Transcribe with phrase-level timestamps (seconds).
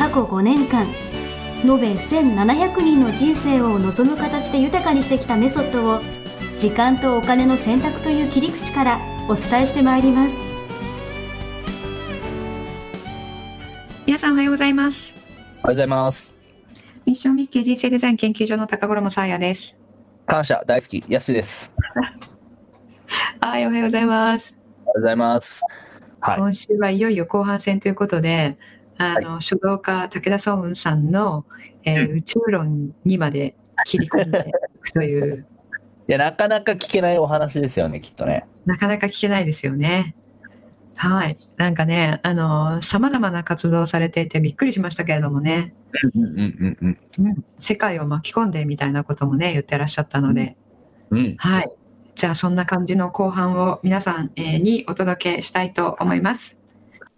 [0.00, 0.86] 過去5年間
[1.62, 6.00] 延べ1700人の人生を望む形で豊かにしてきたメソッドを
[6.58, 10.34] 時間とお金の選択という切り口からお伝えしてまいります。
[14.06, 15.12] 皆さんおはようございます。
[15.12, 16.34] おはようございます。
[17.04, 19.76] ミッションミッキー人生デザイン研究所の高頃もさあやです。
[20.24, 21.74] 感謝大好きやすです。
[23.42, 24.56] はいおはようございます。
[24.86, 25.62] おはようございます。
[26.20, 28.56] はい、今週はいよいよ後半戦ということで、
[29.00, 31.46] あの、はい、書道家武田壮雲さんの、
[31.84, 34.52] えー、宇宙論にまで切り込んでい
[34.82, 35.46] くという。
[36.06, 38.46] いや、なかなか聞けないお話ですよね、きっとね。
[38.66, 40.14] なかなか聞けないですよね。
[40.96, 41.38] はい。
[41.56, 45.72] なんかね、あの、様々な活動をされていてびっくりしましたけれどもね。
[46.12, 46.98] うんうんうんうん。
[47.26, 50.56] うん、世界を巻き込んでみたいなこともね、言ってらっしゃったので。
[51.10, 51.70] うん、はい。
[52.16, 56.59] じゃあそんな感じの後半を皆さんにお届けしたいと思います。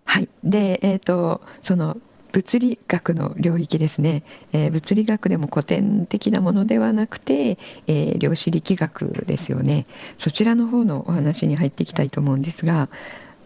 [0.04, 1.96] はい、で、えーと、その
[2.32, 9.86] 物理学の領域ですね、えー、物理学でも古典的なものではなくて、えー、量子力学ですよね。
[10.16, 12.88] そちらの方のお話に入っていきたいと思うんですが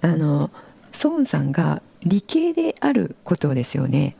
[0.03, 0.51] あの
[0.93, 4.17] ソーンさんが理系であることですよね。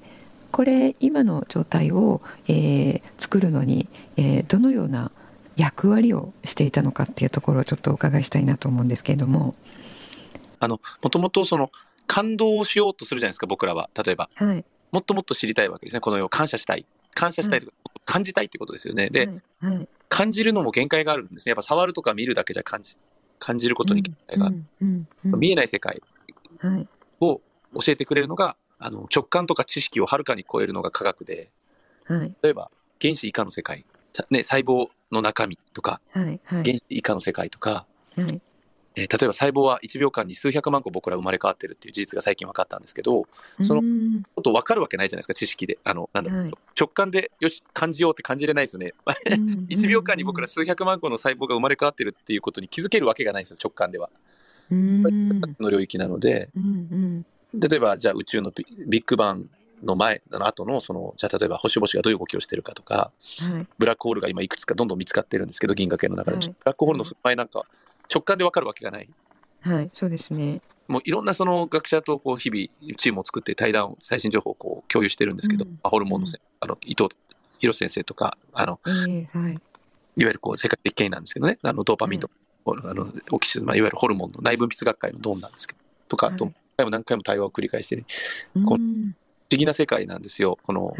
[0.51, 5.11] これ今の状態を、えー、作るのに、えどのような
[5.57, 9.55] 役割をしていたのかっていうところをちょっとお伺いしたいなと思うんですけれども。
[10.61, 11.71] あの、もともとその、
[12.07, 13.91] 感動をしようとするじゃないですか、僕らは。
[14.05, 14.31] 例えば。
[14.35, 14.65] はい。
[14.93, 16.01] もっともっと知りたいわけですね。
[16.01, 16.87] この世を感謝したい。
[17.15, 19.11] 感謝したいとか、はい、感じたいってことですよね。
[19.11, 19.29] で、
[19.61, 21.51] はい、感じるのも限界があるんですね。
[21.51, 22.97] やっぱ触るとか見るだけじゃ感じ、
[23.39, 24.63] 感じることに限界がある。
[25.25, 26.03] 見えない世界
[27.21, 27.41] を
[27.75, 31.51] 教えてくれるのが、あの、直感とか知識をはるかに超えるのが科学で、
[32.05, 33.85] はい、例えば、原子以下の世界、
[34.31, 38.41] ね、細胞の中身とか、原子以下の世界とか、はい
[38.97, 43.27] えー、例えば細胞は1秒間に数百万個僕ら生まれ変わってるっていう事実が最近分かったんですけど、
[43.61, 43.83] その
[44.35, 45.79] こと分かるわけないじゃないですか、知識で。
[45.85, 48.95] あの、なんだろう、はい、直感で、よし、感じようって感じれないですよね。
[49.69, 54.09] 1秒間に僕ら数百万個の細胞が生まれ変わってるっていうことに気づけるわけがないんですよ、直感では。
[54.71, 56.51] の領域なので、
[57.55, 58.53] 例えば、じゃあ宇宙の
[58.89, 59.51] ビッグバン
[59.83, 67.65] の前、の後の、その、じゃあ例えば星々がどういう動きをしてるかとか、はい、ブラックホールが今いくつかどんどん見つかってるんですけど、銀河系の中で、はい、ブラックホールの前なんか
[68.13, 69.09] 直感でわかるわけがない。
[69.61, 70.61] はい、そうですね。
[70.89, 77.09] もういろんなその学者とこう日々チームを作って対談最新情報をこう共有してるんですけど、うん、ホルモンのせ、あの伊藤
[77.59, 79.59] 博先生とか、あの、えー、はい、いわ
[80.17, 82.31] ゆるこう世界的権威なんですけどね、あのドーパミンと、
[82.65, 88.05] はい、あのオキシまあ、いわゆるホルモンの内分泌学会のドンなんですけど、とか、と何回も何回も対話を繰り返してる、
[88.55, 89.15] この思
[89.49, 90.95] 議な世界なんですよ、この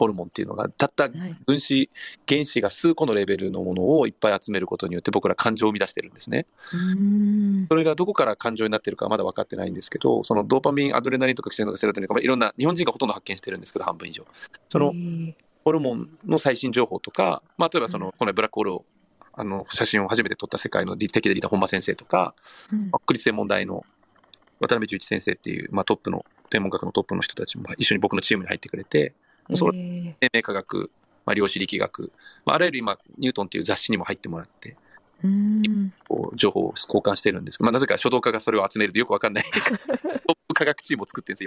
[0.00, 0.68] ホルモンっていうのが。
[0.70, 1.10] たった
[1.46, 1.90] 分子、
[2.26, 6.46] 原子が数個のレベルのものをいっぱい集めることによって僕ら感情を生み出してるんですね。
[7.68, 14.24] それがどこから感情になってるかはまだ分かってないんですけど、そのドーパミン、アドレナリンとかキセノとかセロトニンとか、いろんな日本人がほとんど発見してるんですけど、半分以上。
[14.70, 14.94] その
[15.64, 18.84] ホルモンの最新情報とか、まあ、例えばその、このブラックホールを
[19.34, 22.34] あの写真を初めて撮った世界の敵でリーダー本間先生とか、
[22.72, 23.84] うん、国立天文台の
[24.60, 29.14] 渡辺十一先生っていう、まあ、トップの天文学のトップの人たちも一緒に僕のチームに入ってくれて、
[29.56, 30.90] その生命科学、
[31.24, 32.12] まあ、量子力学、
[32.44, 34.76] まあ、あらゆる今、ニュートンっていう雑誌にも入ってもらって、
[36.08, 41.44] こう情報を交換してるんですまあ、なぜか書道家がそれを集めるとよくわかんないトップ科学チームを作ってるんです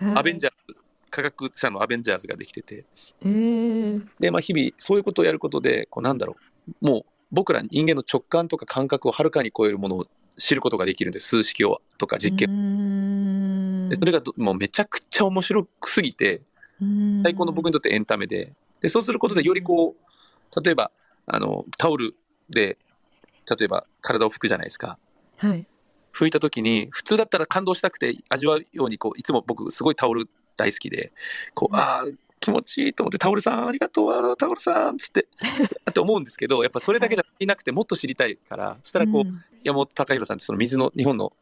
[0.00, 0.14] 今。
[0.18, 0.76] アベンジャーズ、
[1.10, 2.84] 科学者のアベンジャーズができてて。
[3.22, 6.36] で、まあ、日々そういうことをやることで、こうなんだろ
[6.82, 11.28] う、もう僕ら人間の直感とか感覚をはるかに超えるものを知ることができるんです。
[11.28, 13.88] 数式をとか実験。
[13.88, 16.42] でそれがもうめちゃくちゃ面白すぎて、
[17.22, 20.90] 最高の僕にとってエンタメで、で、そうすることでよりこう、例えば、
[21.26, 22.14] あの、タオル
[22.50, 22.78] で、
[23.58, 24.98] 例えば体を拭くじゃないですか。
[25.36, 25.66] はい。
[26.12, 31.12] 拭いた時に、普通だったら感動したくて味わうように、こう、いつも僕すごいタオル大好きで、
[31.54, 32.04] こう、ああ、
[32.40, 35.26] 気持ちいいと思って、タオルさんありがとう、タオルさんつって、
[35.90, 41.32] って思うんですけど、やっぱそれだけじゃいなくてもっと知りたいから、そしたらこう、うん、山本隆弘さんってその水の、日本の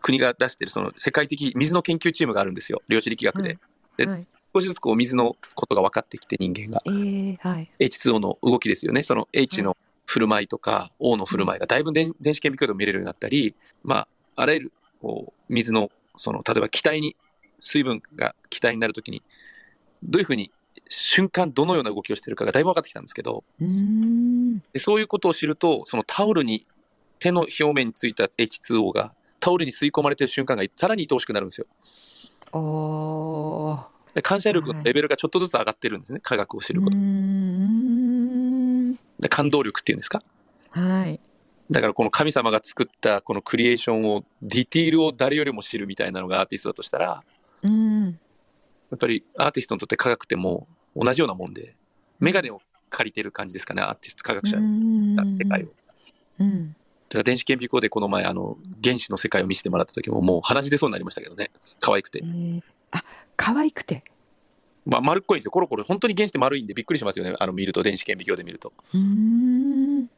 [0.00, 2.82] 国が出してるその世界的水の研究チームがあるんですよ。
[2.88, 3.58] 量子力学で。
[3.96, 4.20] で、はい、
[4.54, 6.80] 少しずつこう水のことが分かってきて人間が。
[6.86, 9.02] えーはい、H2O の動きですよね。
[9.02, 13.96] その H の振る舞いとか O の振る舞いがだいぶ電子顕微鏡でも見れるようになったり、ま
[14.36, 17.16] あ、あらゆるこう水の、その、例えば気体に、
[17.60, 19.22] 水分が気体になるときに、
[20.02, 20.52] どういうふうに
[20.88, 24.58] 瞬間どのような動きをしてるかがだいぶ分かってきたんですけど、うーん。
[24.72, 26.66] でそういうことを知ると、そのタオルに、
[27.18, 31.66] 手の表面についた H2O がタオルに吸い込まれてる瞬間がさらに愛おしくなるんですよ。
[32.52, 33.93] おー。
[34.14, 36.96] で感謝力のレベルがちょっとずつ上がってるんですね、科学を知ること。
[39.20, 40.22] で感動力っていうんですか？
[40.70, 41.20] はい。
[41.70, 47.22] だからこの神様が作ったこのクリエーションを、ディティールを誰よりも知るみたいなのがアーティストだとしたら、
[47.62, 48.04] うん。
[48.04, 51.74] やっぱりアーティストにとって科学ってもう同じようなもんで、
[52.20, 54.62] メガネを借りてる感じですかね、アーティスト、科学者が
[55.24, 55.68] 世界を。
[56.40, 56.68] うん。
[56.68, 61.50] だから電子顕微鏡でこの前、あの、原子の世界を見せてもらった時ももう鼻血出そうになりましたけどね。
[61.80, 62.26] 可愛くてえ。
[62.26, 62.62] ーあ、
[63.36, 64.04] 可愛くて。
[64.86, 65.50] まあ、丸っこいんですよ。
[65.50, 65.84] コロコロ。
[65.84, 67.34] 本当に原子って丸いんでびっくりしますよね。
[67.38, 68.72] あの、見ると、電子顕微鏡で見ると。
[68.92, 70.10] うーん。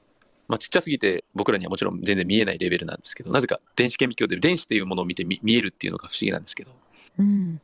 [0.49, 6.71] まあ、ちっちゃすぎて僕らにはもちろん全然見えないレベルなんですけど、なぜか電子顕微鏡で電子っていうものを見てみ見えるっていうのが不思議なんですけど、
[7.19, 7.61] うん。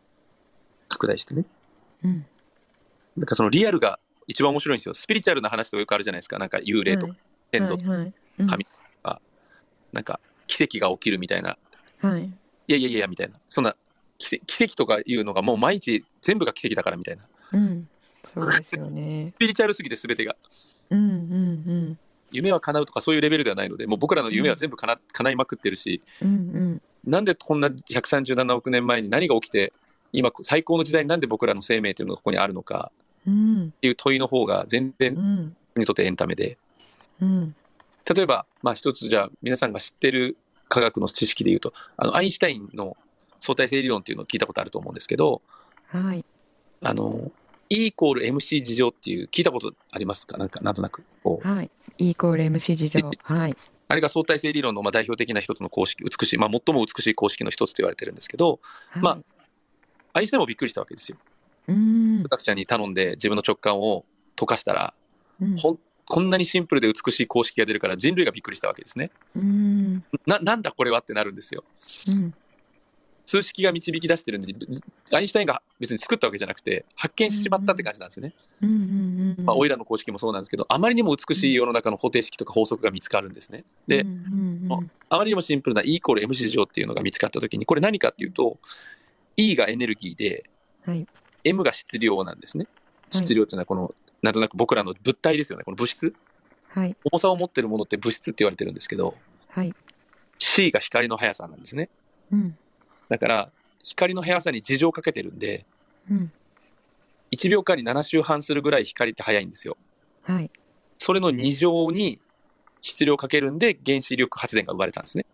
[0.88, 1.44] 拡大してね。
[2.04, 2.26] うん。
[3.16, 4.94] なんかそのリアルが一番面白いんですよ。
[4.94, 6.38] スピリチュアルな話とかよくあるじゃないですか。
[6.38, 7.14] なんか幽霊とか
[7.52, 8.66] 先祖とか、はいはいうん神
[9.92, 11.58] なんか奇跡が起きるみたいな。
[12.00, 12.24] はい。
[12.24, 12.32] い
[12.66, 13.34] やいやいや、みたいな。
[13.46, 13.76] そんな
[14.18, 17.22] 奇跡とかいうのがもう毎日全部が奇跡だからみたいな。
[17.52, 17.88] うん。
[18.24, 19.32] そうですよね。
[19.36, 20.36] スピリチュアルすぎて全てが。
[20.90, 21.98] うんうん
[22.34, 26.28] 夢は叶うとかそういうレベルではないので、もう僕らの夢は全部叶,、叶いまくってるし、うん。
[26.28, 26.32] う
[26.74, 29.72] んなんでこんな137億年前に何が起きて、
[30.12, 32.92] 今最高の時代になんで僕らの生命というのがここにあるのか
[33.26, 33.34] うん。
[33.34, 33.66] うん。
[33.66, 35.56] っていう問いの方が全然うん。
[35.74, 36.58] 僕にとってエンタメで、
[37.20, 37.54] うん。
[38.14, 40.36] 例えば、まあ一つじゃあ皆さんが知ってる
[40.68, 42.96] 科学の知識で言うと、あの、アインシュタインの
[43.42, 45.42] 相対性理論っていうのを聞いたことあると思うんですけど、
[45.88, 46.24] はい。
[46.82, 47.30] あの、
[47.68, 50.38] E イコール MC 事情っていう聞いたことありますか？
[50.38, 51.02] なんか、なんとなく。
[51.24, 51.70] はい。
[51.98, 53.10] E イコール MC 事情。
[53.22, 53.56] はい。
[53.88, 58.60] あれが相対性理論のまあ代表的な一つの公式、美しい、まあ最も美しい公式の一つと言われてるんですけど、
[58.96, 59.18] まあ
[60.14, 61.18] アインシュタインもびっくりしたわけですよ。
[61.68, 62.28] うん科。
[62.30, 64.04] 学者に頼んで自分の直感を
[64.36, 64.94] 溶かしたら、
[65.40, 69.10] うんほんこんなにシンプルで美しい公式が出るから人類がびっくりしたわけですね。
[69.34, 70.04] うん。
[70.26, 71.64] な、なんだこれはってなるんですよ。
[72.08, 72.34] うん。
[73.32, 74.54] 数式が導き出してるんで、
[75.12, 78.34] アインシュタインが別に作ったわけじゃなくて、発見してしまったって感じなんですよね。
[79.42, 83.64] まあ、オイラの公式もそうなんですけど、あまりにも美しい世の中の方程式とか法則が見つかるんですね。
[83.86, 84.04] で
[85.08, 88.58] あまりにもシンプルな E イコール MC 事情っていうのが見つかったときに、これ何かっていうと、
[89.38, 90.44] E がエネルギーで、
[90.84, 91.06] はい。
[91.44, 92.64] M が質量なんですね。
[92.64, 92.82] はい
[93.14, 95.64] 質量っていうのはこの、なんとなく僕らの物体ですよね。
[95.64, 96.14] この物質。
[96.68, 96.96] はい。
[97.04, 99.14] 重さを持ってるものって物質って言われてるんですけど、
[99.48, 99.74] はい。
[100.38, 101.90] C が光の速さなんですね。
[102.32, 102.56] うん。
[103.08, 103.50] だから、
[103.82, 105.66] 光の速さに事情をかけてるんで、
[106.10, 106.32] うん。
[107.32, 109.76] 1秒間に7周半するぐらい光って速いんですよ。
[110.22, 110.50] はい。
[110.98, 112.20] それの2乗に
[112.82, 115.24] 質量をかけるんで原子力発電が生まれたんですね。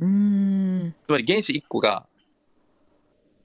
[0.00, 0.94] うん。
[1.06, 2.06] つまり原子1個が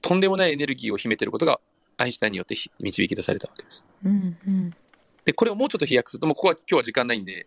[0.00, 1.60] とんでもないエネルギーを秘めていることが
[1.96, 3.84] アインシュタインによってひ導き出されたわけです。
[4.04, 4.36] うん。
[4.46, 4.74] うん。
[5.24, 7.46] で、これをもうちょっと飛躍すると、もうここは今日は時間ないんで、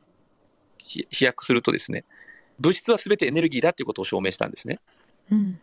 [0.79, 2.03] ひ飛躍するとですね、
[2.59, 4.79] 物質は全てエネルギーだっていうことを証明したんですね。
[5.31, 5.59] うん。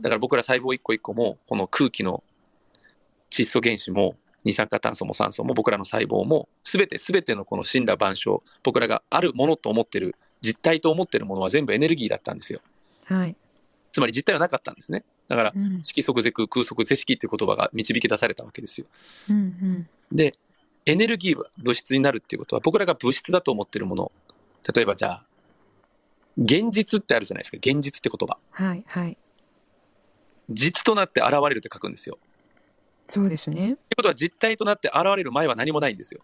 [0.00, 2.22] だから僕ら細胞一個一個も、この空気の
[3.30, 12.60] 窒素原子も、二酸化炭素も酸素も、僕らの細胞も、すべてすべてのこの死んだ万象、僕らがあるものと思ってる、実体と思ってるものは全部エネルギーだったんですよ。
[13.04, 13.36] はい。
[13.92, 15.04] つまり実体はなかったんですね。
[15.26, 15.82] だから、うん。
[15.82, 18.86] 色即是空、空即是色っていう言葉が導き出されたわけですよ。
[19.30, 19.88] うん。
[20.12, 20.34] で、
[20.86, 24.12] エネルギーは物質になるっていうことは、僕らが物質だと思ってるもの、
[24.74, 25.26] 例えばじゃあ、
[26.38, 27.58] 現実ってあるじゃないですか。
[27.58, 28.38] 現実って言葉。
[28.50, 28.84] はい。
[28.86, 29.18] はい。
[30.50, 32.18] 実となって現れるって書くんですよ。
[33.08, 33.72] そうですね。
[33.72, 36.20] ってことは実体となって現れる前は何もないんですよ。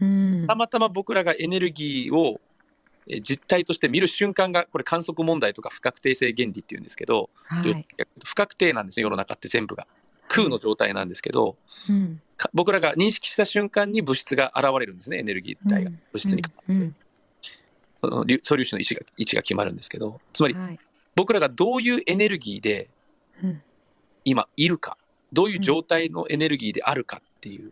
[0.00, 0.54] うんた。
[0.54, 2.40] またま僕らがエネルギーを
[3.06, 7.86] え実体として見る瞬間が、これ観測問題とか不確定性原理っていうんですけど、はい。
[8.24, 9.86] 不確定なんですよ、世の中って全部が。
[10.28, 11.56] 空の状態なんですけど、
[11.88, 12.20] うん。
[12.36, 15.90] か僕らが認識した瞬間に物質が現れるんですね、エネルギー体が。
[15.90, 16.94] うん物質に変わって。
[18.00, 20.78] その粒素粒子の位置が位置が決まるんですけど、つまりはい。
[21.16, 22.90] 僕らがどういうエネルギーでうん。
[24.24, 24.96] 今いるか、
[25.32, 27.70] どういう状態のエネルギーであるかっていう。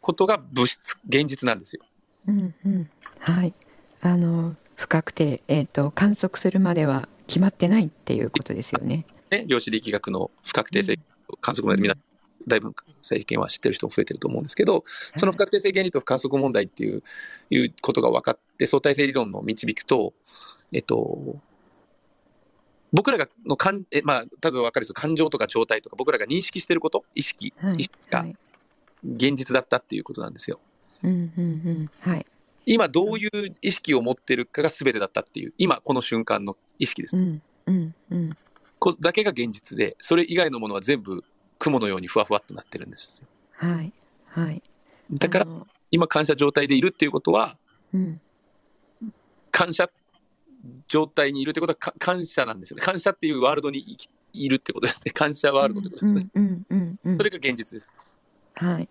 [0.00, 1.82] ことが物質、現実なんですよ。
[2.26, 2.54] うん。
[2.64, 2.90] うん。
[3.18, 3.54] はい。
[4.00, 9.06] あの、不確定、えっ、と、観測するまでは決まってないっていうことですよね。
[9.30, 10.98] ね、量子力学の不確定性
[11.40, 11.96] 観測問題でみんな、
[12.46, 12.72] だいぶ
[13.02, 14.84] 最近は知ってる人も増えてると思うんですけど、
[15.16, 17.02] その不確定性原理と観測問題っていう
[17.50, 20.14] いうことが分かって、相対性理論の導くと、
[20.72, 21.36] えっと、
[22.92, 27.76] 僕らがの感、えまあ、多分分かるです感情とか状態とか、僕らが認識してること、意識、はい。
[27.76, 28.36] 意識がはい。
[29.04, 30.58] 現実だったっていうことなんですよ。
[31.02, 31.32] うん。
[31.36, 31.42] うん。
[31.42, 31.90] うん。
[32.00, 32.26] はい。
[32.66, 37.20] 今どういう意識を持ってるかが全てだったっていう、今この瞬間の意識ですう。
[37.20, 37.42] ん。
[37.66, 37.94] うん。
[38.10, 38.36] うん。
[38.78, 41.24] こだけが現実で、それ以外のものは全部
[41.58, 43.22] 雲のようにふわふわっとなってるんです。
[43.52, 43.92] はい
[44.26, 44.62] はい
[45.10, 45.46] だから
[45.90, 47.56] 今感謝状態でいるっていうことは、
[47.92, 48.20] うん
[49.50, 49.88] 感謝
[50.88, 52.82] 状態にいるってことはか感謝なんですよね。
[52.82, 53.96] 感謝っていうワールドに
[54.32, 55.12] いるってことですね。
[55.12, 56.28] 感謝ワールドってことですね。
[57.16, 57.92] それが現実です。
[58.54, 58.88] はい、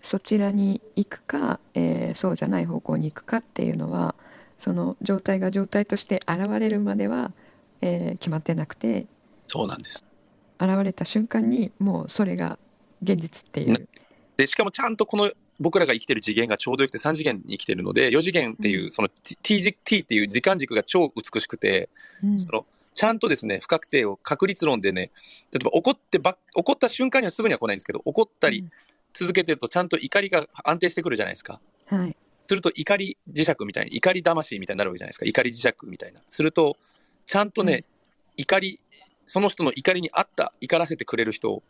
[0.00, 4.14] そちらに行くか、えーそうじゃない方向に行くかっていうのは
[4.58, 7.32] その状態が状態として現れるまでは、
[7.80, 9.06] えー決まってなくて
[9.46, 10.04] そうなんです。
[10.58, 12.58] 現れた瞬間にもうそれが
[13.02, 13.88] 現実っていう。
[14.36, 15.30] で、しかもちゃんとこの
[15.62, 19.36] 僕らが生きてる次元がちょうどよくて3次元に生きてるので、4次元っていうう、その T,
[19.84, 21.88] T っていう時間軸が超美しくて、
[22.22, 25.10] うんそのちゃんとですね、不確定を確率論でね、
[25.50, 28.68] 例えば怒ってばっ、怒った瞬間にはすぐには来ないんですけど、怒ったり
[29.14, 31.58] 続けてるとちゃんと怒りが安定してくるじゃないですか。
[31.86, 32.16] はい
[32.46, 35.24] すると怒り磁石みたいに、怒り魂みたいになるわけじゃないですか。
[35.24, 36.20] 怒り磁石みたいな。
[36.28, 36.76] すると、
[37.24, 37.84] ちゃんとね、
[38.36, 38.80] 怒り、
[39.26, 41.62] その人の怒りに合った、怒らせてくれる人を、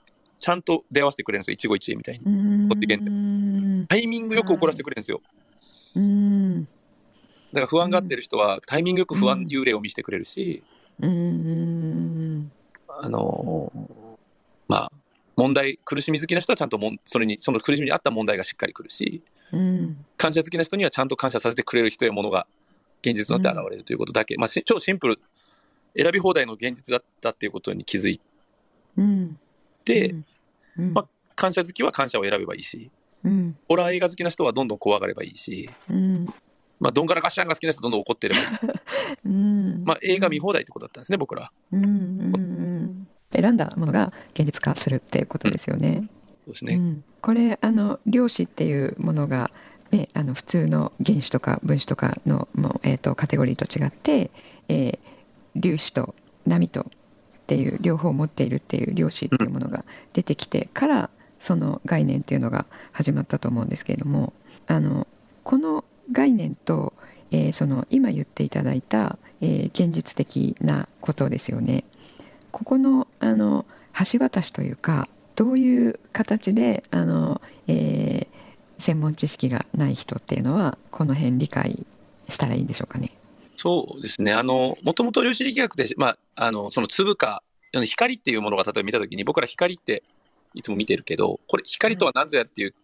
[0.43, 1.55] ちゃんと出会わせてくれるんですよ。
[1.55, 3.87] 一期一会みたいに。
[3.87, 5.21] タイミングよく怒らせてくれるんですよ。
[5.95, 6.65] うーん。
[6.65, 6.69] だ
[7.55, 10.65] から不安がってる人は、タイミングよく不安、幽霊を見せてくれるし、
[11.01, 12.51] うーん。
[12.89, 14.17] あのー
[14.67, 14.93] まあ、
[15.37, 19.23] 問題、苦しみ好きな人はちゃんともん、それに、その苦しみに合った問題がしっかり来るし、
[19.53, 20.05] うん。
[20.17, 22.49] 感謝好きな人にはちゃんと感謝させてくれる人やものが
[23.03, 25.17] 現実となって現れるということだけ、まあ、し超シンプル、
[25.97, 28.21] 選び放題の現実だったっていうことに気づい
[28.97, 29.39] うん。
[29.85, 30.15] て、
[30.79, 32.91] うんまあ感謝好きは感謝を選べばいいし、
[33.25, 36.27] うんホラー映画好きな人はどんどん怖がればいいし、うん
[36.81, 38.47] まあ、どんがらがっしゃんが好きな人はどんどん怒ってればいい。
[39.27, 41.53] うんまあ、映画見放題ってことだったんですね、僕らは。
[41.73, 46.09] うんうんうん選んだものが現実化するっていうことですよね。
[46.45, 46.75] そうですね。
[46.75, 49.51] うん、これあの量子っていうものが、
[49.91, 54.31] ね、あの普通の原子とか分子とかのもう、えー、とカテゴリーと違って、
[54.69, 55.13] えー
[55.61, 56.15] 粒子と
[56.47, 56.87] 波と
[57.43, 64.33] っていう両方持っているっていう量子っていうものが出てきてからその概念っていうのが始まったと思うんですけれども
[64.67, 65.07] あの
[65.43, 66.93] この概念と、
[67.31, 71.85] えーその今言っていただいた、えー現実的なことですよね。
[72.51, 73.65] ここのあの
[74.13, 78.43] 橋渡しというかどういう形であの、えー
[78.79, 81.87] 専門知識がない人っていうのはこの辺理解
[82.29, 83.13] したらいいんでしょうかね。
[83.63, 84.33] そうですね。
[84.33, 90.03] あの、もともと量子力学で、まあ、あの、その粒か、光っていうものが例えば見たときに、僕ら光って
[90.53, 92.75] いつも見てるけど、これ光とは何ぞやっていう、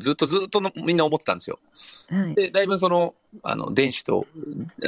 [0.00, 1.58] ずっとずっとのみんな思ってたんですよ。
[2.08, 4.28] はい、で、だいぶその、あの、電子と、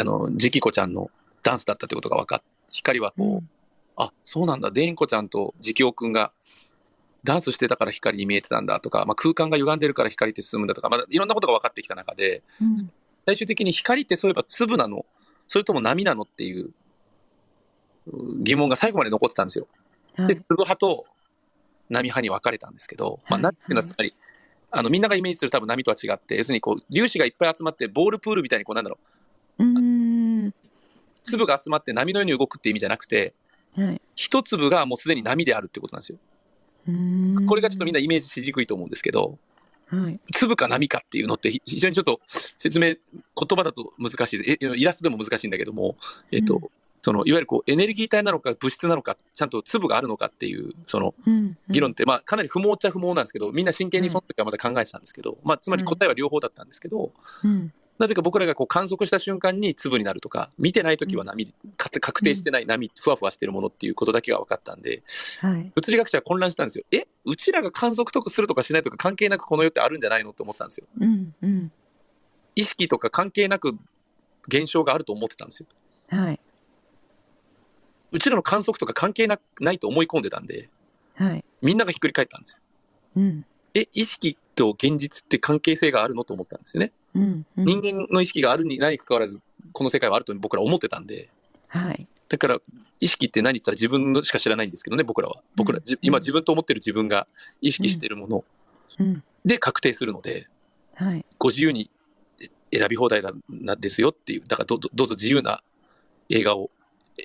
[0.00, 1.10] あの、ジキコちゃんの
[1.42, 3.48] ダンスだったってことが分かっ光はこう、
[3.96, 6.32] あ、そうなんだ、デンコちゃんとジキオくんが
[7.24, 12.76] ダンスしてたから光に見えてたんだとか、まあ、空間が歪んでるから光って進むんだとか、まあ、いろんなことが分かってきた中で、うん。
[13.26, 15.04] 最終的に光ってそういえば粒なの
[15.50, 16.70] それとも波なのっていう
[18.06, 19.66] う疑問が最後まで残ってたんですよ。
[20.16, 20.36] で、はい。
[20.36, 21.04] 粒派と
[21.88, 24.14] 波派に分かれたんですけど、まあ、はい波っていうのはつまり、
[24.70, 28.98] あのみんながイメージする多分波とは違って、要するにこう粒子がいっぱい集まって、ボールプールみたいにこうなんだろ
[29.58, 30.54] う、うーん。
[31.24, 33.34] 粒が集まって波のように動くって意味じゃなくて、
[33.74, 34.00] はい。
[34.14, 36.18] 一粒がもうすでに波であるってことなんですよ。
[36.86, 37.46] うーん。
[37.46, 39.38] これがちょっとみんなイメージしにくいと思うんですけど、はい
[40.32, 43.00] 粒か波かっていうのってひ非常にちょっと説明、言
[43.56, 44.58] 葉だと難しい。
[44.60, 45.96] イラストでも難しいんだけども、
[46.30, 46.62] えっ、と、うん。
[47.02, 51.56] そのいわゆるこうエネルギー体なのか物質なのか、ちゃんと粒があるのかっていう、そのうん。
[51.68, 65.02] 議論って、まあかなり不毛っちゃ不毛なんですけど、みんな真剣にその時はまた考えてたんですけど、まあつまり答えは両方だったんですけど、うんなぜか僕らがこう観測した瞬間に粒になるとか、見てない時は波、か確定してない波、ふわふわしてるものっていうことだけが分かったんで、
[65.42, 65.70] はい。
[65.74, 66.84] 物理学者は混乱したんですよ。
[66.90, 67.06] え？
[67.26, 70.86] うちらが観測とかするとかしないとか関係なくこの世ってあるんじゃないのって思ってたんですよ。
[70.98, 71.72] うんうん。
[72.56, 73.76] 意識とか関係なく
[74.48, 75.66] 現象があると思ってたんですよ。
[76.08, 76.40] はい。
[78.12, 80.70] うちらの観測とか関係なないと思い込んでたんで、
[81.16, 81.44] はい。
[81.60, 82.60] みんながひっくり返ったんですよ。
[83.16, 83.44] うん。
[83.74, 86.92] え、意識と現実って関係性があるのと思ったんですよね。
[87.14, 87.64] うんうん。
[87.64, 89.40] 人間の意識があるに何かかわらず、
[89.72, 91.30] この世界はあると僕ら思ってたんで、
[91.68, 92.06] はい。
[92.28, 92.58] だから、
[93.00, 95.42] 意識って何って言ったら自分のしか知らないんですけどね、僕らは。
[95.56, 97.26] 僕ら、うんじ今自分と思ってる自分が
[97.62, 98.44] 意識しているもの
[98.98, 99.22] うん。
[99.46, 100.48] で確定するので、
[100.94, 101.24] はい。
[101.38, 101.90] ご自由に
[102.70, 105.62] 選び放題だなですよっていう、だからどどどうぞ自由な
[106.28, 106.70] 映画を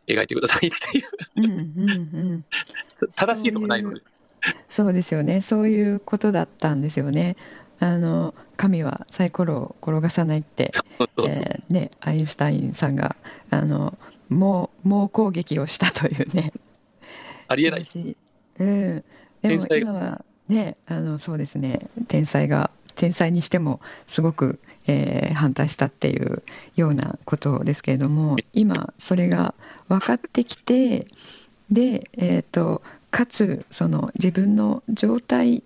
[0.07, 2.45] 描いてくださいっていう、うんうんうん。
[3.13, 3.99] 正しいとこないので。
[3.99, 4.14] そう
[4.93, 5.41] ですよね。
[5.41, 7.35] そういうことだったんですよね。
[7.79, 13.17] あの神はサイコロを転がさないってそうそうえーね、アインシュタインさんが
[13.49, 13.97] あの
[14.29, 16.53] 猛猛攻撃をしたというね。
[17.47, 18.15] ありえないで
[18.57, 19.03] うん、
[19.41, 21.87] でも今はねあのそうですね。
[22.07, 26.43] 天才が天才にしてもすごく、えー反対したっていう
[26.75, 29.53] ようなことですけれども今それが
[29.89, 31.07] 分かってきて
[31.69, 32.81] で、えー、と
[33.15, 35.63] かつその自分の状態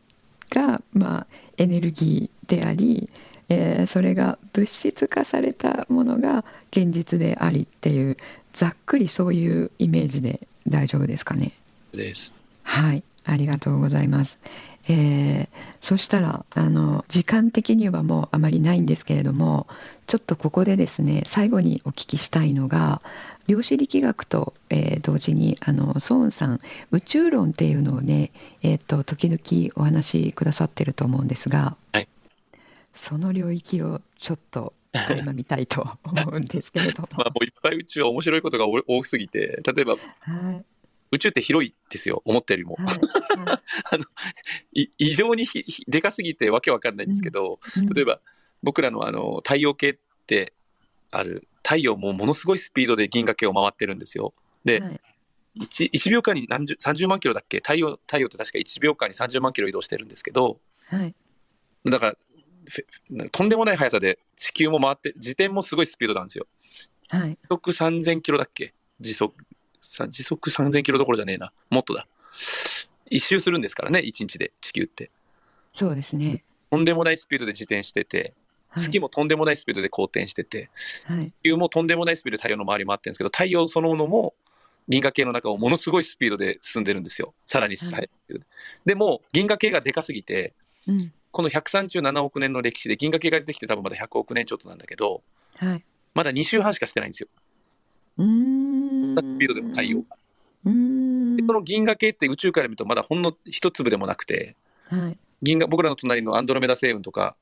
[0.52, 1.28] が、まあ、
[1.58, 3.10] エネルギーであり、
[3.50, 8.18] えーそれが物質化されたものが現実でありっていう
[8.54, 11.54] ざっくりそういうイメージで大丈夫ですかね？
[11.92, 12.36] です。
[12.62, 14.40] はい、ありがとうございます。
[14.88, 19.66] えーそしたらあの時間的にはもうあまりないんですけれども
[20.08, 23.02] ちょっとここでですね最後にお聞きしたいのが
[23.48, 26.62] 量子力学と、えー同時にあのソーンさん
[26.92, 32.08] 宇宙論っていうのをね、えー、と時々お話しくださってると思うんですが、はい
[32.94, 37.10] その領域をちょっと垣間見たいと思うんですけれども。
[37.18, 40.66] まあ、もういっぱい宇宙は面白いことが多多すぎて、例えばはい
[41.12, 42.76] 宇宙って広いですよ、思ったよりも。
[42.76, 42.88] はい
[43.92, 44.04] あの
[44.74, 45.48] い異常に
[45.88, 47.60] でかすぎてわけわかんないんですけど、
[47.94, 48.22] 例えば
[48.62, 49.98] 僕らのあの太陽系っ
[50.28, 50.54] て
[51.12, 54.34] ある、太陽もものすごいスピードで銀河系を回ってるんですよ。
[54.66, 55.02] で、はい。
[55.58, 57.58] 1, 1秒間に何十30万キロだっけ？
[57.58, 61.16] 太陽太陽って確か1秒間に30万キロ移動してるんですけど、はい。
[61.86, 62.16] だか
[63.18, 66.46] ら、とんでもない速さで地球も回って、自転もすごいスピードなんですよ。
[67.08, 67.32] はい。
[67.32, 68.74] 時速3000キロだっけ？
[69.00, 69.44] 時速、さ
[69.82, 71.52] 時速3000キロどころじゃねえな。
[71.70, 72.08] もっとだ。
[73.10, 75.10] 一周するんですからね、1日で、地球って。
[75.74, 76.44] そうですね。
[76.70, 80.70] とんでもないスピードで自転してて、はい月もとんでもないスピードで公転してて、
[81.06, 84.36] はい地球もとんでもないスピードで太陽の周り回ってるんですけど、太陽そのものも
[84.88, 87.34] 銀河系の中をものすごいスピードで進んでるんですよ。
[87.48, 88.46] さらに速いスピードで。
[88.86, 90.54] でも、銀河系がでかすぎて、
[90.88, 95.22] うんこの137億年の歴史で銀河系が出てきて多分まだ100億年ちょっとなんだけど、
[95.58, 97.30] はいまだ2週半しかしてないんですよ。
[99.20, 100.18] うーんスピードでも太陽が。
[100.66, 101.36] うーん。
[101.38, 104.56] でこの銀河系って宇宙から見るとまだほんの一粒でもなくて、
[104.88, 105.18] はい。
[105.42, 107.36] 銀河、僕らの隣のアンドロメダ星雲とか、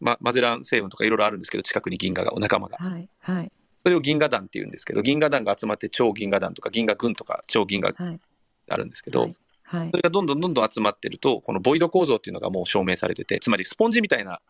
[0.00, 2.78] ま、マゼラン星雲とかいろいろあるんですけど、近くに銀河が、お仲間が。
[2.78, 3.52] はいはい。
[3.76, 8.20] それを銀河団って言うんですけど、銀河団が集まって超銀河団とか銀河群とか超銀河はい。
[8.70, 9.90] あるんですけど、はいはい。
[9.90, 14.40] それがどんどんどんどん集まってると、このボイド構造っていうのがもう証明されてて、つまりスポンジみたいな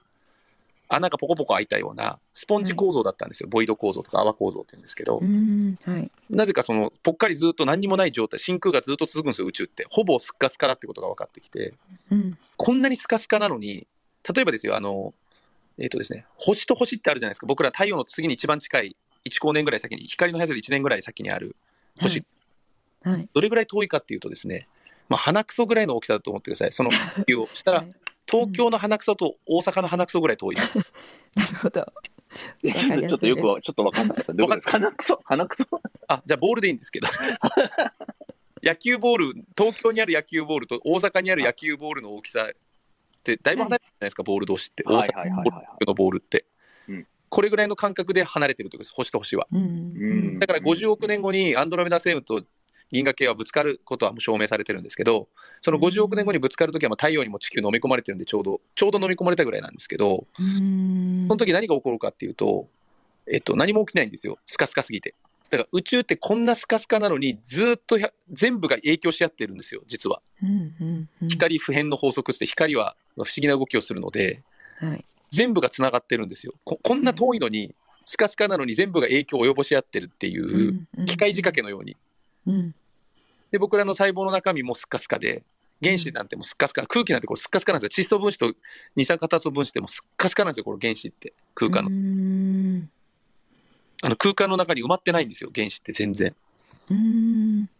[0.94, 3.48] 穴がポコポコ開いたようなスポンジ構造だったんですよ。
[3.48, 5.20] ボイド構造とか泡構造って言うんですけど。
[5.20, 6.10] はい。
[6.30, 9.86] なぜかそのぽっかりずっと何にもない状態、真空がずっと続くんですよ、宇宙って。
[9.90, 11.74] ほぼスッカスカだってことが分かってきて、
[12.10, 12.38] うん。
[12.56, 13.86] こんなにスカスカなのに、
[14.34, 15.14] 例えばですよ、あの、
[15.78, 17.46] えっ、とですね、星と星ってあるじゃないですか。
[17.46, 21.56] 僕ら太陽の次に一番近い1光年ぐらい先に、光の速さで1年ぐらい先にある
[22.00, 22.24] 星、
[23.02, 23.28] はい。
[23.32, 24.66] どれぐらい遠いかっていうとですね、
[25.08, 26.72] まあ、鼻くそぐらいの大きさだと思ってください。
[26.72, 27.94] その地球 をしたらは、い
[28.30, 30.56] 東京の鼻くそと大阪の鼻くそぐらい遠い。
[31.34, 31.86] なるほど
[32.62, 34.32] え ちょっとよくわ、ちょっとわかんなかった。
[34.32, 34.72] どうですか？
[34.72, 35.20] 鼻くそ？
[35.24, 35.64] 鼻くそ？
[36.08, 37.08] あ、じゃあボールでいいんですけど。
[38.62, 42.52] 野球ボール、東京にある野球ボールと大阪にある野球ボールの大きさっ
[43.24, 44.84] て、だいぶ離れてるじゃないですか、ボール同士って。
[44.86, 45.84] 大はい阪はいはいはい。
[45.86, 46.46] のボールって
[46.88, 47.06] うん。
[47.28, 49.48] これぐらいの間隔で離れてるってことです、星と星は。
[50.38, 52.44] だから50億年後にアンドロメダ星雲と
[52.92, 55.28] 銀河系はぶつかることはもう証明されてるんですけど、
[55.60, 62.68] その50億年後にぶつかるときはもう太陽にも地球飲み込まれてるんで、ちょうど、ちょうど飲み込まれたぐらいなんですけど、その時何が起こるかっていうと、
[63.26, 64.38] えっと、何も起きないんですよ。
[64.44, 65.14] スカスカすぎて。
[65.48, 70.20] だから宇宙ってこんなスカスカなのに、ずっとや全部が影響し合ってるんですよ、実は。
[70.42, 74.42] うんうんうん光不変の法則って光は不思議な動きをするので、
[74.78, 76.52] はい全部が繋がってるんですよ。
[76.62, 77.74] ここんな遠いのに、
[78.04, 81.96] スカスカなのに全部が影響を及ぼし合ってるっていう、機械仕掛けのように。
[82.46, 82.74] うん
[83.52, 85.44] で、僕らの細胞の中身もスッカスカで、
[85.82, 88.04] 原子なんてもうスッカスカ、空気なんてこうスッカスカなんですよ。
[88.04, 88.52] 窒素分子と
[88.96, 91.32] 二酸化炭素分子ってもうスッカスカなんですよ、この原子って。
[91.54, 92.88] 空間の。
[94.04, 96.34] あの空間の中に埋まってないんですよ、原子って全然。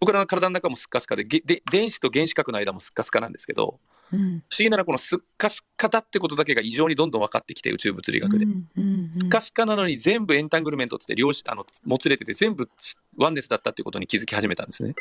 [0.01, 3.79] 僕らの体の中もスッカスカで、げで電子と原子核の間もスッカスカなんですけど、
[4.13, 8.45] うん不思議なのはこのスッカスカだってことだけが異常にどんどん分かってきて、宇宙物理学で。
[8.45, 12.69] うんうんスカスカなのに全部エンタングルメントって言って量子、あの、もつれてて全部
[13.17, 14.95] ワンネスだったっていうことに気づき始めたんですね。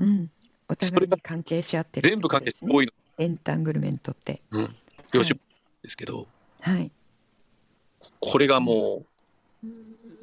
[0.00, 0.30] うん
[0.68, 2.92] お互いに関係し合ってる全部関係多いの。
[3.18, 4.76] エンタングルメントってうん。
[5.12, 5.40] 量子で
[5.88, 6.26] すけど、
[6.60, 6.90] はい
[8.20, 9.04] これがも
[9.62, 9.66] う、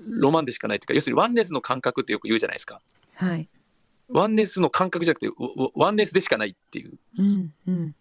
[0.07, 2.81] ロマンでしかないっていうか、要するにワンネスの感覚ってよく言うじゃないですか。
[3.15, 3.47] はい
[4.09, 5.29] ワンネスの感覚じゃなくて、
[5.75, 6.93] ワワンネスでしかないっていう。
[7.17, 7.95] うんうん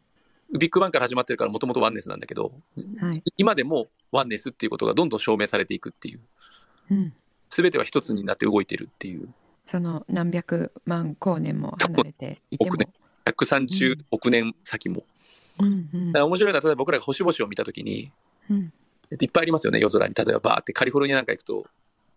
[0.59, 2.53] ビッグバンから始まってるからもともとワンネスなんだけど、
[3.01, 6.21] はい今でもワンネスっていうことがどんどん証明されていくっていう。
[6.91, 7.15] うん
[7.49, 9.29] すべては一つになって動いてるっていう。
[9.73, 12.75] その何百万光年も離れていても。
[12.75, 12.89] 億年
[13.25, 15.05] 130億年先も。
[15.61, 16.07] うんうん。
[16.09, 18.13] だから面白いのは、例えば僕らが星々を見たときに、
[18.51, 18.73] うん。
[19.19, 20.15] いっぱいありますよね、夜空に。
[20.15, 21.67] 例えばバーってカリフォルニアなんか行くと、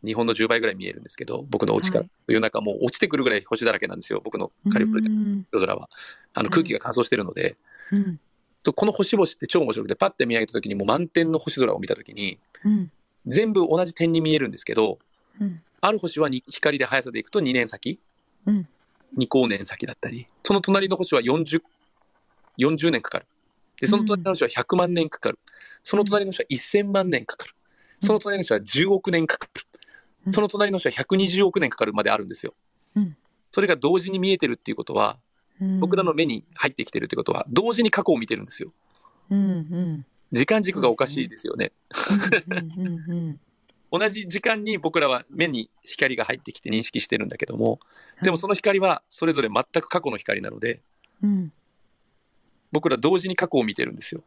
[0.03, 2.01] 日本の10倍ぐらい見えるんですけど、僕のお家から。
[2.01, 2.09] はい。
[2.27, 5.45] 夜中もう落ちてくるぐらい星だらけなんですよ、僕のカリフォルニアのうん。
[5.53, 5.89] 夜空は。
[6.33, 7.55] あの空気が乾燥してるので、
[7.91, 8.19] うん。
[8.65, 12.91] そうこの星々って超面白くて、パッて見上げたときにもう満天の星空を見たときに、うん。
[13.25, 14.99] 全部同じ点に見えるんですけど、
[15.39, 17.99] うんある星はに光で速さでいくと2年先。
[18.45, 18.67] うん
[19.17, 21.61] 2光年先だったり、その隣の星は40、
[22.57, 23.25] 40年かかる。
[23.79, 25.39] で、その隣の星は100万年かかる。
[25.83, 27.53] その隣の星は1000万年かかる。
[28.01, 30.31] その隣の星は10億年かかる。
[30.33, 32.53] その隣の星は120億年かかるまであるんですよ。
[32.95, 33.15] うん
[33.51, 35.17] それが同時に見えてるっていうことは、
[35.79, 38.73] 僕らの目に入ってきてるってことは、同時に過去を見てるんですよ。
[39.31, 41.71] うんうん時間軸がおかしいですよね。
[42.49, 43.39] うんうんうん
[43.97, 47.79] 同じ時間に僕らは目に光が入ってきて認識してるんだけども、
[48.21, 50.81] でもその光はそれぞれ全く過去の光なので、
[51.23, 51.51] うん
[52.71, 54.21] 僕ら同時に過去を見てるんですよ。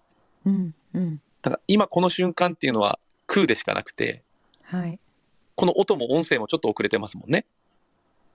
[0.47, 4.23] うんうんだから今この瞬間っていうのは空でしかなくて、
[4.63, 4.99] はい
[5.55, 7.45] この音も音声もちょっと遅れてますもんね。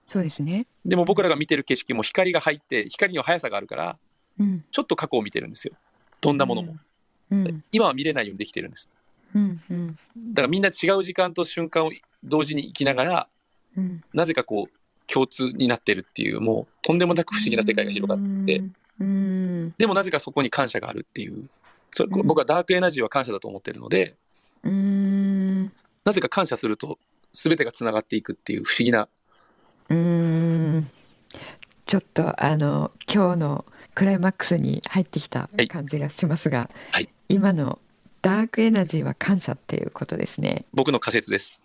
[0.06, 3.98] そうですねでも僕らが見てる景色も光が入って、光には速さがあるから、
[4.38, 5.74] うんちょっと過去を見てるんですよ。
[6.20, 6.76] どんなものも。
[7.30, 8.88] うん今は見れないようにできてるんです。
[9.34, 9.96] うんうん。
[10.32, 11.90] だからみんな違う時間と瞬間を
[12.22, 13.28] 同時に生きながら、
[13.76, 18.62] うんなぜかこう、共通になってるっていう、もうとんでもなく不思議な世界が広がって、
[19.00, 19.74] うん。
[19.76, 21.48] でもなぜかそこに感謝があるっていう。
[21.90, 22.26] それうん。
[22.26, 24.14] 僕はダークエナジーは感謝だと思ってるので、
[24.62, 25.64] うん。
[26.04, 26.98] なぜか感謝すると
[27.32, 29.08] 全てがつながっていくっていう不思議な、
[29.90, 30.86] うん。
[31.86, 35.68] ちょっとあの今日のクライマックスに入ってきたはい。
[35.68, 37.08] 感じがしますが、はい。
[37.28, 37.78] 今の
[38.24, 40.64] ダークエナジーは感謝っていうことですね。
[40.72, 41.62] 僕の仮説です。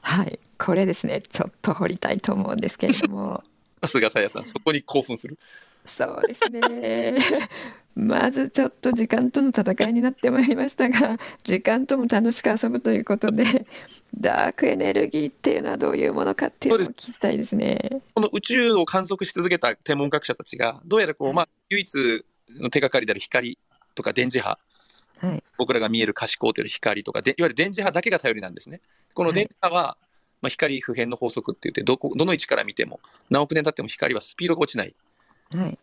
[0.00, 3.44] はい、これですね、ちょっと掘りたいと思うんですけれども、
[3.80, 5.38] さすがさやさん、そこに興奮する。
[5.86, 7.16] そうですね。
[7.94, 13.66] まずちょっと時間との戦いになってまいりましたが、時間とも楽しく遊ぶということで、
[14.18, 18.02] ダークエネルギーっていうのはどういうものかっていうのを聞きたいですね。
[18.14, 22.24] この宇宙を観測し続けた天文学者たちが、どうやらこう、まあ、唯一
[22.60, 23.56] の手がかりである光
[23.94, 24.58] とか電磁波、
[25.20, 28.80] はい、僕らが見える可視光という光とかで、いわゆる電磁波だけが頼りなんですね。
[29.12, 29.98] この電磁波は、
[30.40, 34.94] まあ、光普遍の法則って言ってどこ、どの位置から見ても、何億年経っても光はスピードが落ちない
[35.50, 35.78] はい、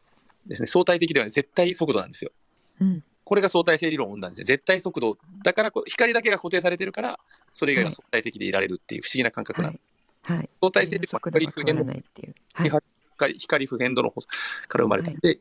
[0.47, 0.67] ですね。
[0.67, 2.31] 相対的ではない、絶対速度なんですよ。
[2.81, 4.45] うん、これが相対性理論を生んだんですね。
[4.45, 5.17] 絶対速度。
[5.43, 7.19] だから光だけが固定されてるから、
[7.53, 9.79] それ以外が相対的でいられるっていう不思議な感覚なんで
[10.23, 10.33] す。
[10.33, 11.85] はい、相対性理論は光普遍の
[13.17, 14.33] 光光普遍度の法則
[14.67, 15.11] から生まれた。
[15.11, 15.39] はいで、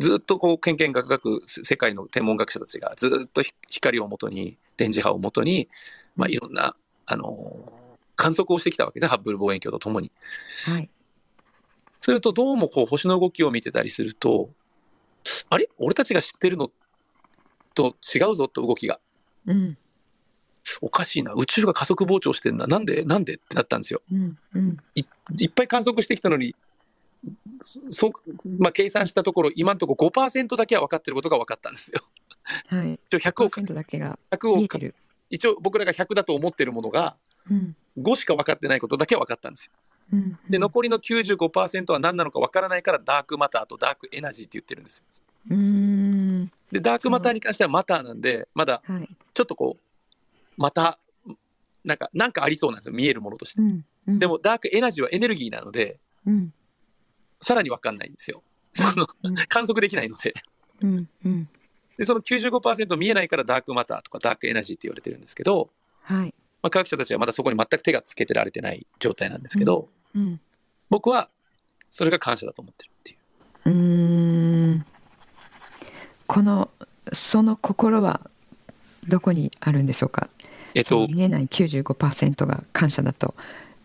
[0.00, 5.68] ずっとこう、けんけんがくがく世界の天文学者たちがずっとひ光をもとに、電磁波をもとに、
[6.16, 6.74] まあ、いろんな、
[7.06, 7.80] あのー
[8.16, 9.08] 観測をしてきたわけですね。
[9.08, 10.12] ハッブル望遠鏡とともに。
[10.66, 10.90] はい、
[12.02, 14.50] すると、どうもこう、星の動きを見てたりすると、
[15.48, 15.70] あれ？
[15.78, 16.70] 俺たちが知ってるの
[17.74, 19.00] と違うぞと動きが。
[19.46, 19.78] うん、
[20.82, 21.32] おかしいな。
[21.32, 22.66] 宇宙が加速膨張してんな。
[22.66, 23.04] なんで？
[23.04, 23.36] なんで？
[23.36, 24.02] ってなったんですよ。
[24.12, 25.02] うん、うん、い
[25.38, 26.54] いっぱい観測してきたのに、
[27.90, 28.10] そ
[28.58, 32.02] まあ、計算したところ、今のところ5%だけは分かってることが分かったんですよ。
[32.68, 34.94] はい、一応100を、100だけが100を。
[35.28, 37.16] 一応僕らが100だと思ってるものが、
[37.48, 39.72] うん、5しか分かってないことだけは分かったんですよ。
[40.12, 45.04] うん、で、残りの95%は何なのか分からないから、ダークマターとダークエナジーって言ってるんですよ。
[45.50, 49.80] うん、で、ダークマターに関してはマターなんで、まだはい、ちょっとこう、
[50.56, 50.98] また、
[51.84, 52.94] なんか、なんかありそうなんですよ。
[52.94, 53.64] 見えるものとしてう。
[53.64, 56.52] ん、うんで、も、ダークエナジーはエネルギーなので、うん、
[57.40, 58.42] さらに分かんないんですよ。
[58.72, 60.34] そのうん、観測できないので。
[60.82, 61.48] うん、うん、
[61.98, 65.70] で、その95%見えないからダークマターとかダークエナジーって言われてるんですけど、
[66.02, 70.40] はい、まあ、科学者たちはまだそこに全く手がつけてられてない状態なんですけど、うん、
[70.88, 71.28] 僕は
[71.88, 73.18] それが感謝だと思ってるっていう。
[73.66, 74.86] うーん
[76.26, 76.70] この
[77.12, 78.30] その心は
[79.08, 80.28] どこにあるんでしょうか、
[80.74, 83.34] えっと見えない95%が感謝だと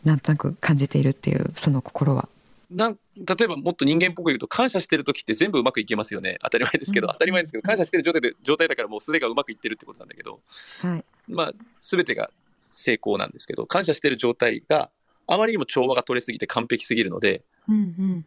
[0.03, 2.29] なんとなく感じているっていうその心は。
[2.75, 6.37] なん例えばもっと人間っぽく言うと、感謝してる時って全部うまくいけますよね。
[6.43, 7.13] 当たり前ですけど、うん。
[7.13, 10.41] 当たり前ですけど、感謝してる状態で状態だからもうすべがうまくいってるってことなんだけど、
[10.81, 11.05] はい。
[11.27, 14.91] まあ、すべてが成功なんですけど、感謝してる状態が
[15.25, 18.25] あまりにも調和が取れすぎて完璧すぎるので、うんうん。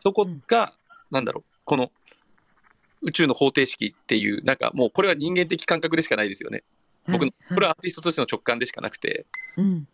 [0.00, 0.74] そこが、
[1.10, 1.90] なんだろう、この
[3.00, 6.64] 宇宙の方程式っていう、なんかもうこれは人間的感覚でしかないですよね。
[7.08, 9.24] 僕の、これはアーティストとしての直感でしかなくて、
[9.56, 9.88] うん。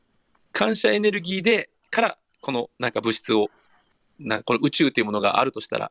[0.53, 3.50] 感謝エネルギーで、から、このなんか物質を、
[4.20, 5.90] なこの宇宙というものがあるとしたら、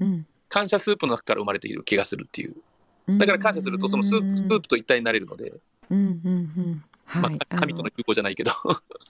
[0.00, 0.26] うん。
[0.48, 2.54] 感謝スープの中から生まれている気がするっていう。
[3.18, 5.52] だから感謝すると、そのスープスープと一体になれるので、
[5.90, 6.84] うんうんうん。
[7.04, 7.22] はい。
[7.22, 8.50] まあ、神との融合じゃないけど、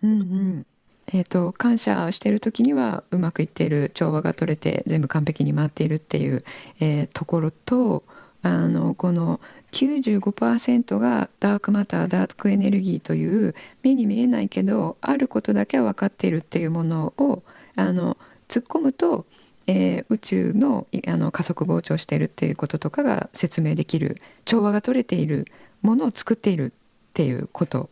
[0.02, 0.66] うんうん。
[1.08, 6.44] えー、と感謝している時にはうまくいっている調和が取れて全部完璧に回っているっていう、
[6.78, 8.04] えーところと
[8.42, 9.40] あのこの
[9.72, 17.42] 95%がダークマターダークエネルギーという目に見えないけどあることだけは分かっているっていうものを
[17.76, 18.16] あの
[18.48, 19.24] 突っ込むと、
[19.66, 25.46] えー宇宙のいあの加速膨張しているっていうこととかが説明できる調和が取れている
[25.80, 27.88] ものを作っているっていうこと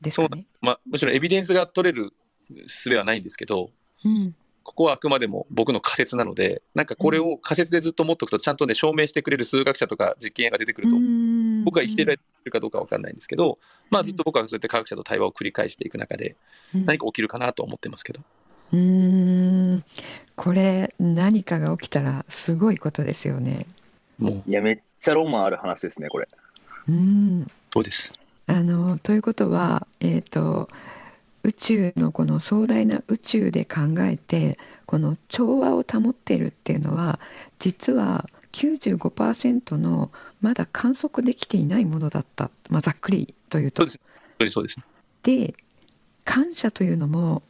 [0.00, 0.46] ですかね。
[0.60, 2.12] まあ、もちろんエビデンスが取れる
[2.50, 3.70] 術はないんですけど、
[4.04, 4.34] うん
[4.66, 10.96] ここはあくまでも僕の仮説なので、なんかこれを仮説でずっと持っとくと、ちゃんとね、証明してくれる数学者とか実験が出てくると、
[11.64, 16.34] 僕は生きてられるかどうかわかんないんですけど、まあずっと僕はそうやって科学者と対話を繰り返していく中で、
[16.74, 18.20] 何か起きるかなと思ってますけど。
[18.72, 19.84] うーん
[20.34, 23.66] これ何かが起きたらすごいことですよね。
[24.18, 26.28] もう、いや、めっちゃロマンある話ですね、これ。
[26.88, 28.12] うんそうです。
[28.48, 30.68] あのということは、えー、と
[31.46, 37.20] 宇宙のこの壮大な宇宙で考えてこの調和を保っているっていうのは
[37.60, 44.00] 実は95%のまだ観測できていないものだった、まあ、ざっくりというとそうです。
[44.00, 44.80] 本当にそうです。
[45.22, 45.54] で
[46.24, 47.44] 感謝というのも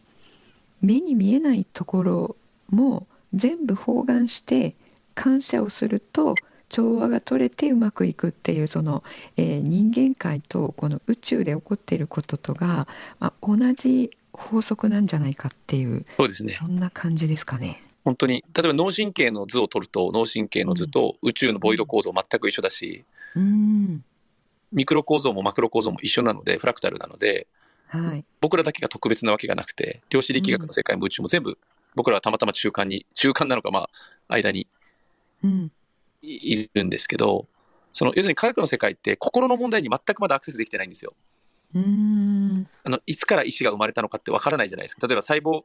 [0.82, 2.36] 目に見えないところ
[2.68, 4.76] も全部包含して
[5.14, 6.34] 感謝をすると
[6.68, 9.04] 調和が取れてうまくいくっていうその、
[9.36, 16.52] えー人間界とこの宇宙で起こっていることとが、まあ、同じ法則なんじゃないかっていうそうですね。
[16.52, 17.82] そんな感じですかね。
[18.04, 24.04] 本当に、例えば脳神経の図を取ると、脳神経の図と宇宙のボイド構造全く一緒だし、うん。
[24.72, 27.48] ミクロ構造もマクロ構造も一緒なので、フラクタルなので、
[27.88, 28.24] はい。
[28.40, 31.58] 僕らだけが特別なわけがなくて、量子力学の世界も宇宙も全部、
[31.96, 33.88] 僕らはたまたま中間に、中間なのか、まあ、
[34.28, 34.68] 間に
[35.42, 35.72] うん
[36.26, 37.46] いいるんですけど、
[37.92, 41.14] その、要するに科学の世界って心の問題に全くまだアクセスできてないんですよ。
[41.74, 45.06] うんあの、いつから意志が生まれたのかってわからないじゃないですか。
[45.06, 45.62] 例えば細胞、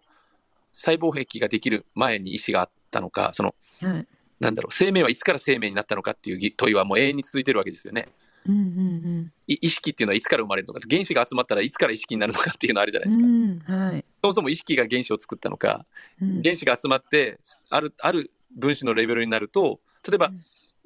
[0.74, 4.08] 細胞壁ができる前に意志があったのか、その、はい
[4.42, 8.10] なんだろう、生命はいつから生命になったのかっていうぎ問いはもう永遠に続いてるわけですよね。
[8.48, 13.26] うんうんい意識っていうのはいつから生まれるのか、原子が集まったらいつから意識になるのかっていうのあるじゃないですか。
[13.26, 15.86] うんはいそもそも意識が原子を作ったのか、
[16.20, 20.42] うん原子が集まって、ある、ある分子のレベルになると、例えばうん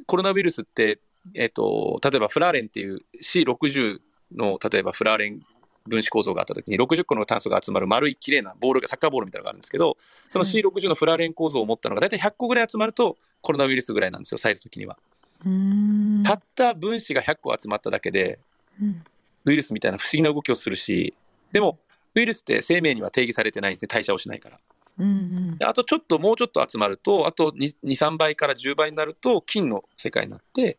[0.05, 0.99] コロナウイルスって、
[1.34, 3.99] えっ、と、例えばフラーレンっていう C60
[4.36, 5.41] の、例えばフラーレン
[5.88, 9.97] 分子構造があった時に60個の炭素が集まる丸い綺麗なボールが、サッカーボールみたいなのがあるんですけど、
[10.29, 14.97] その C60 のフラーレン構造を持ったのが大体100個ぐらい集まるとコロナウイルスぐらいなんですよ、サイズ的には。
[15.45, 18.39] うんたった分子が100個集まっただけで、
[18.81, 19.03] うん
[19.45, 21.13] ウイルスみたいな不思議な動きをするし、
[21.51, 21.77] でも、
[22.15, 24.60] ウイルスって生命には定義されてないんですね、代謝をしないから。
[24.97, 25.12] うんう
[25.53, 30.77] んであとちょっと、もうちょっと集まると、あと2、2 3倍から10倍になると、菌の世界になって、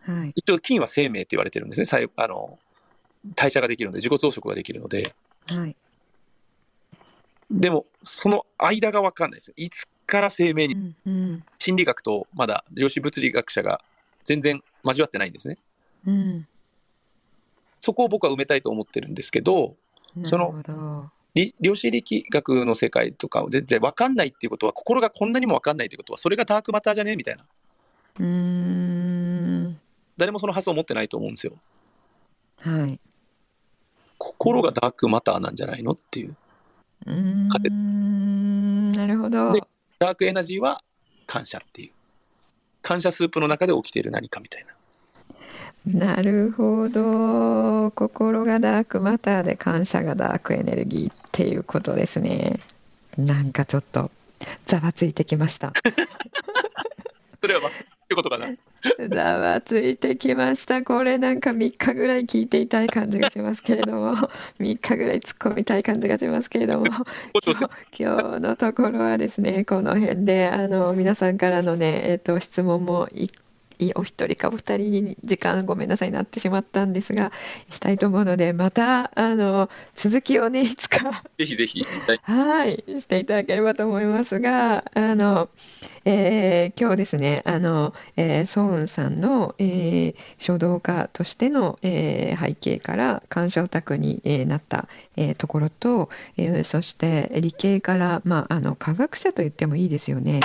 [0.00, 1.84] はい一応菌は生命って言われてるんですね。
[1.84, 2.58] 細あの
[3.34, 5.14] 代謝ができるので、自己増殖ができるので。
[5.46, 5.76] はい
[7.50, 9.54] でも、その間がわかんないです。
[9.56, 13.80] いつから生命に、うんうん心理学とまだ量子物理学者が
[14.24, 15.58] 全然交わってないんですね。
[16.06, 16.48] うん
[17.80, 19.76] そこを僕は埋めたいと思ってるんですけど、
[20.24, 27.44] そのなるほどり量子力学の世界とかを全然わかんないっていうことは、心がこんなにもわかんないっていうことは、それがダークマターじゃねみたいな。
[28.18, 29.80] うーん
[30.16, 31.52] 誰もその発想を持ってないと思うんですよ。
[32.60, 33.00] はい。
[34.18, 36.36] 心がダークマターなんじゃないのっていう。
[37.06, 37.14] うー
[37.70, 39.52] んなるほど。
[39.52, 39.62] で
[40.00, 40.82] ダークエナジーは
[41.26, 41.92] 感謝っていう。
[42.82, 44.77] 感謝スープの中で起きている何かみたいな。
[45.92, 47.90] なるほど。
[47.92, 52.60] 心がダークマターで感謝がダークエネルギーっていうことですね。
[53.16, 54.10] なんかちょっと
[54.66, 55.72] ざわついてきました。
[57.40, 57.70] それは
[58.14, 58.48] ことかな。
[59.10, 60.82] ざわついてきました。
[60.82, 64.14] これなんか3日ぐらい聞いていたい感じがしますけれども、
[64.58, 66.86] 3日ぐらい突っ込みたい感じがしますけれども、
[67.98, 73.30] 今日のところはですね、この辺であの皆さんからのね、えっと質問もいい
[73.94, 77.32] お一人かお二人に時間ごめんなさいなってしまったんですが、
[77.70, 81.84] したいと思うので、またあの続きをね、いつかぜひぜひ。
[81.84, 85.48] はいはい、していただければと思いますが、あの、
[86.04, 100.40] えー今日ですね、あの、えー、ソウンさんの、えー書道家としての、えー背景から感謝オタクに、えーなった、えーところと、えーそして理系から、まあ、あの科学者と言ってもいいですよね。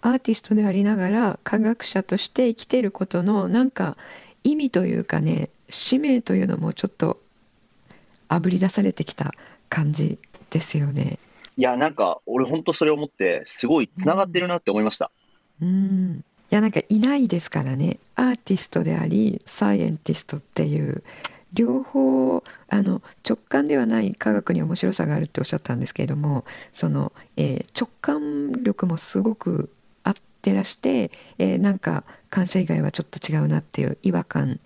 [0.00, 3.96] アーティストでありながら科学者として生きていることのなんか
[4.44, 7.20] 意味というかね使命というのもちょっと
[8.28, 9.34] あぶり出されてきた
[9.68, 10.18] 感じ
[10.50, 11.18] ですよね。
[11.58, 15.10] いや、なんか、俺本当それ思って、すごい繋がってるなって思いました。
[15.60, 21.04] うん、いやなんかいないですからねアーティストでありサイエンティストっていう
[21.52, 29.70] 両方あの直感ではない科学に面白さがあるっておっしゃったんですけれどもその、えー直感力もすごく
[30.04, 34.60] あってらして、えーなんか感謝以外はちょっと違うなっていう違和感、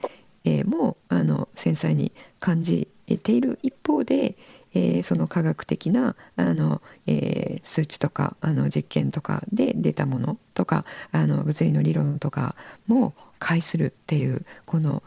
[0.44, 2.88] えーもあの繊細に感じ
[3.22, 4.36] ている一方で、
[4.74, 12.54] えーその科学的なあの、えー数値とかあの実験とかで出たものとかあの物理の理論とか
[12.86, 15.02] も介するっていうこの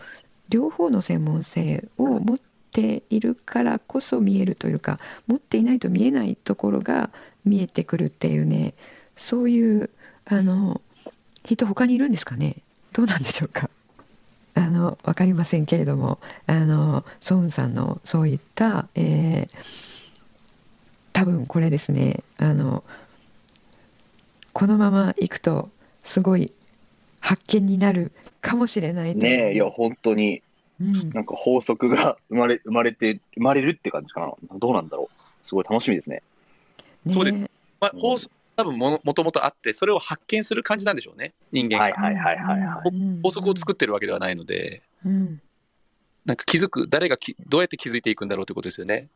[0.50, 2.38] 両方の専門性を持っ
[2.72, 7.10] ているからこそ見えるというか持っていないと見えないところが
[7.46, 8.74] 見えてくるっていうね
[9.16, 9.90] そういう
[10.26, 10.82] あの
[11.46, 12.58] 人他にいるんですかね？
[12.94, 13.70] どうなんでしょうか？
[14.56, 19.56] あの分かりませんけれどもあのソウンさんのそういった、えー、
[21.14, 22.84] 多分これですねあの
[24.54, 25.70] このままいくと
[26.04, 26.52] すごい
[27.30, 28.12] 発見になる
[28.42, 30.42] かもしれないねえいや本当に、
[30.82, 34.34] うん、なんか法則が 生まれ生まれて生まれるって感じかな。
[34.58, 35.48] どうなんだろう。
[35.48, 36.24] すごい楽しみですね。
[37.06, 37.38] ねそうです、
[37.80, 41.34] まあ、法則多分ももともとあってそれを発見する感じなんでしょうね。
[41.52, 45.40] 人間が、はいはいはいはい、はい、法則を作ってるわけではないので、うん、
[46.26, 49.08] なんか気づく誰がきどうやって気づいていくんだろうってことですよね、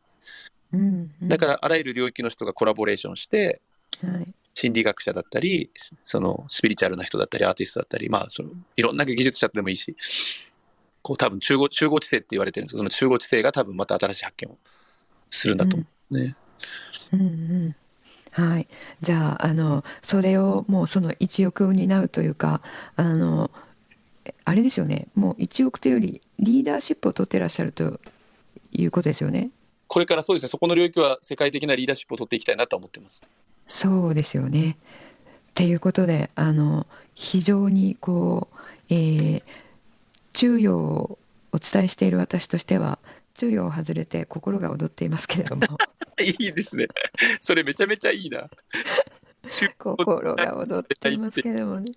[0.72, 3.60] うんうん、だからあらゆる領域の人がコラボレーションして、
[4.00, 5.70] はい、心理学者だったり
[6.04, 9.96] そのスピリチュアルな人だったりアーティストだったりまあそのいろんな技術者でもいいし
[11.02, 14.56] こう多分中合中合知性って言われてるんですけどその中合知性が多分また新しい発見を
[15.28, 16.18] するんだと思う。
[16.18, 16.36] ね。
[17.12, 17.30] うん、うんう
[17.68, 17.76] ん。
[18.30, 18.68] はい、
[19.00, 22.62] じゃああのそれをもうその一翼を担うというか
[22.96, 23.50] あの
[24.44, 25.08] あれですよね。
[25.14, 28.00] もう一翼というよりリーダーシップを取ってらっしゃると
[28.72, 29.50] いうことですよね。
[29.86, 30.48] これからそうですね。
[30.48, 33.22] そこの領域は世界的なリーダーシップを取っていきたいなと思ってます。
[33.66, 34.76] そうですよね。
[35.50, 38.56] っていうことであの非常にこう、
[38.90, 39.42] えー、
[40.32, 41.18] 中庸を
[41.52, 42.98] お伝えしている私としては
[43.34, 45.62] 中庸を外れて心が踊っていますけれども
[46.20, 46.88] いいですね。
[47.40, 48.48] それめちゃめちゃいいな。
[49.78, 51.92] 心が踊っていますけどもね。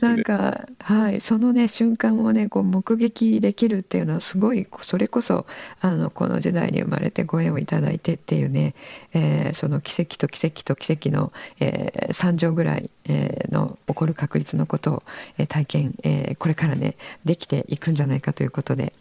[0.00, 5.46] なんか、はい、そのね、瞬間をね、こう目撃できるっていうのは、すごい、それこそ、
[5.80, 8.74] あの、この時代に生まれてご縁をいただいてっていうね、
[9.12, 15.02] えー、その奇跡と奇跡と奇跡の、えー、3乗ぐらい、えー、の起こる確率のことを、
[15.38, 18.92] えー、体験、えー、これからね、できていくんじゃないかということで、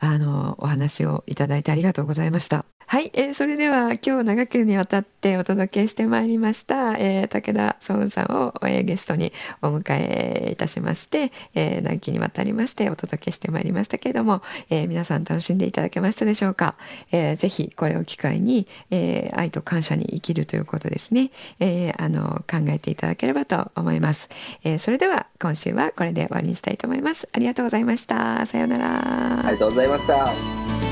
[0.00, 2.64] あの、お話をいただいてありがとうございました。
[2.86, 16.76] はい、えー、それでは今日長くにわたってお届けしてまいりました、えー、武田壮雲さんを、えー、ゲストにお迎えいたしまして、えー、長きにわたりましてお届けしてまいりましたけれども、えー、皆さん楽しんでいただけましたでしょうか、
[17.12, 24.28] えー、ぜひこれを機会に、えー、愛と感謝に生きるということですね、えー、あの考えていただければと思います、
[24.64, 27.28] えー、それでは今週はこれで終わりにしたいと思います。
[27.32, 28.46] ありがとうございました。
[28.46, 29.46] さようなら。
[29.46, 30.91] ありがとうございました。